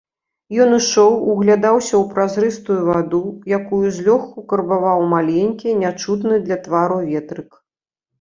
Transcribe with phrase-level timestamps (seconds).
[0.63, 3.19] Ён ішоў, углядаўся ў празрыстую ваду,
[3.57, 7.51] якую злёгку карбаваў маленькі, нячутны для твару ветрык.